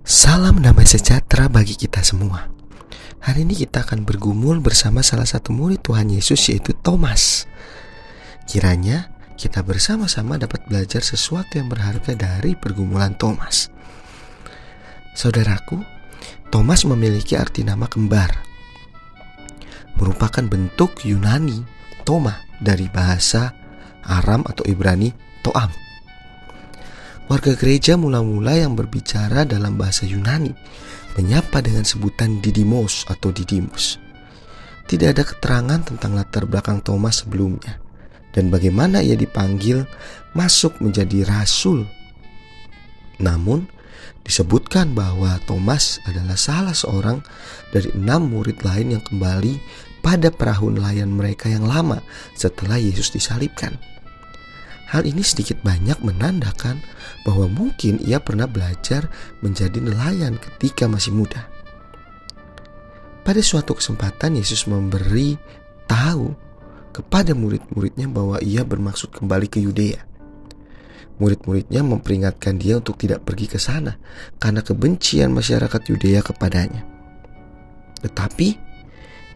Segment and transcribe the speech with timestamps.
[0.00, 2.48] Salam damai sejahtera bagi kita semua.
[3.20, 7.44] Hari ini kita akan bergumul bersama salah satu murid Tuhan Yesus yaitu Thomas.
[8.48, 13.68] Kiranya kita bersama-sama dapat belajar sesuatu yang berharga dari pergumulan Thomas.
[15.12, 15.84] Saudaraku,
[16.48, 18.40] Thomas memiliki arti nama kembar.
[20.00, 21.60] Merupakan bentuk Yunani
[22.08, 23.52] Toma dari bahasa
[24.08, 25.12] Aram atau Ibrani
[25.44, 25.89] Toam.
[27.30, 30.50] Warga gereja mula-mula yang berbicara dalam bahasa Yunani
[31.14, 34.02] menyapa dengan sebutan Didimos atau Didimus.
[34.90, 37.78] Tidak ada keterangan tentang latar belakang Thomas sebelumnya
[38.34, 39.86] dan bagaimana ia dipanggil
[40.34, 41.86] masuk menjadi rasul.
[43.22, 43.70] Namun,
[44.26, 47.22] disebutkan bahwa Thomas adalah salah seorang
[47.70, 49.54] dari enam murid lain yang kembali
[50.02, 52.02] pada perahu nelayan mereka yang lama
[52.34, 53.78] setelah Yesus disalibkan.
[54.90, 56.82] Hal ini sedikit banyak menandakan
[57.22, 59.06] bahwa mungkin ia pernah belajar
[59.38, 61.46] menjadi nelayan ketika masih muda.
[63.22, 65.38] Pada suatu kesempatan Yesus memberi
[65.86, 66.34] tahu
[66.90, 70.02] kepada murid-muridnya bahwa ia bermaksud kembali ke Yudea.
[71.22, 73.94] Murid-muridnya memperingatkan dia untuk tidak pergi ke sana
[74.42, 76.82] karena kebencian masyarakat Yudea kepadanya.
[78.02, 78.69] Tetapi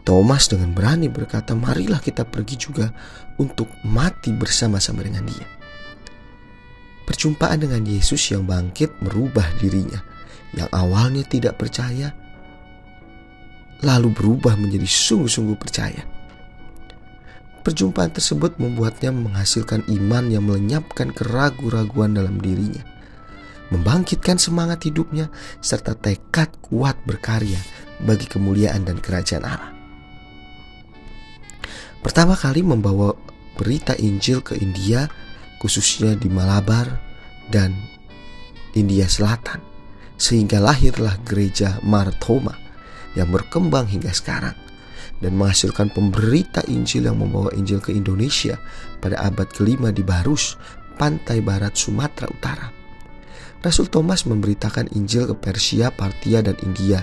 [0.05, 2.93] Thomas dengan berani berkata, "Marilah kita pergi juga
[3.41, 5.49] untuk mati bersama-sama dengan Dia."
[7.09, 9.97] Perjumpaan dengan Yesus yang bangkit merubah dirinya,
[10.53, 12.13] yang awalnya tidak percaya,
[13.81, 16.05] lalu berubah menjadi sungguh-sungguh percaya.
[17.65, 22.85] Perjumpaan tersebut membuatnya menghasilkan iman yang melenyapkan keraguan-raguan dalam dirinya,
[23.73, 25.33] membangkitkan semangat hidupnya,
[25.65, 27.57] serta tekad kuat berkarya
[28.05, 29.74] bagi kemuliaan dan kerajaan Allah
[32.05, 33.17] pertama kali membawa
[33.57, 35.09] berita Injil ke India,
[35.57, 37.01] khususnya di Malabar
[37.49, 37.73] dan
[38.77, 39.57] India Selatan,
[40.13, 42.53] sehingga lahirlah gereja Marthoma
[43.17, 44.53] yang berkembang hingga sekarang
[45.17, 48.61] dan menghasilkan pemberita Injil yang membawa Injil ke Indonesia
[49.01, 50.61] pada abad kelima di Barus,
[51.01, 52.67] pantai barat Sumatera Utara.
[53.65, 57.01] Rasul Thomas memberitakan Injil ke Persia, Partia, dan India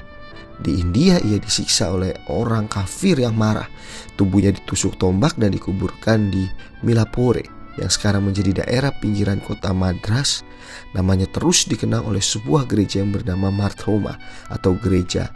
[0.62, 3.66] di India ia disiksa oleh orang kafir yang marah.
[4.14, 6.46] Tubuhnya ditusuk tombak dan dikuburkan di
[6.86, 7.42] Milapore
[7.80, 10.46] yang sekarang menjadi daerah pinggiran kota Madras.
[10.94, 14.14] Namanya terus dikenal oleh sebuah gereja yang bernama Marthoma
[14.48, 15.28] atau gereja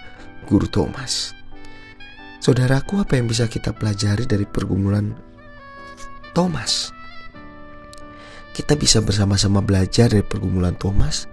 [0.46, 1.34] Guru Thomas.
[2.38, 5.10] Saudaraku, apa yang bisa kita pelajari dari pergumulan
[6.30, 6.94] Thomas?
[8.54, 11.26] Kita bisa bersama-sama belajar dari pergumulan Thomas.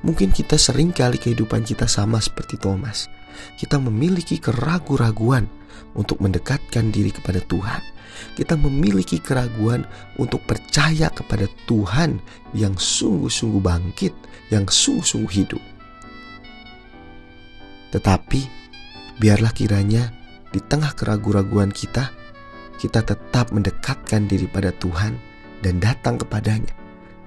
[0.00, 3.10] Mungkin kita sering kali kehidupan kita sama seperti Thomas
[3.56, 5.48] kita memiliki keraguan-raguan
[5.96, 7.82] untuk mendekatkan diri kepada Tuhan.
[8.32, 9.84] Kita memiliki keraguan
[10.16, 12.16] untuk percaya kepada Tuhan
[12.56, 14.12] yang sungguh-sungguh bangkit,
[14.48, 15.62] yang sungguh-sungguh hidup.
[17.92, 18.40] Tetapi,
[19.20, 20.12] biarlah kiranya
[20.52, 22.08] di tengah keraguan-raguan kita,
[22.80, 25.16] kita tetap mendekatkan diri pada Tuhan
[25.60, 26.72] dan datang kepadanya,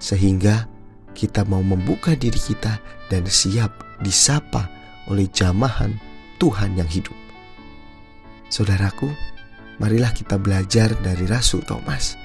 [0.01, 0.65] sehingga
[1.13, 4.78] kita mau membuka diri kita dan siap disapa
[5.09, 5.97] oleh jamahan
[6.39, 7.13] Tuhan yang hidup.
[8.49, 9.11] Saudaraku,
[9.77, 12.17] marilah kita belajar dari Rasul Thomas,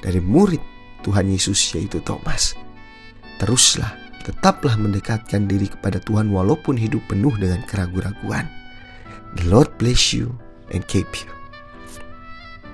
[0.00, 0.60] dari murid
[1.04, 2.56] Tuhan Yesus yaitu Thomas.
[3.40, 8.48] Teruslah, tetaplah mendekatkan diri kepada Tuhan walaupun hidup penuh dengan keraguan-raguan.
[9.36, 10.32] The Lord bless you
[10.72, 11.43] and keep you.